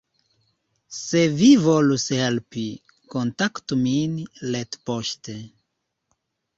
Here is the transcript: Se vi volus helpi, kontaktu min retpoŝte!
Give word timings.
Se 0.99 1.21
vi 1.41 1.49
volus 1.65 2.07
helpi, 2.21 2.65
kontaktu 3.17 3.81
min 3.85 4.19
retpoŝte! 4.53 5.41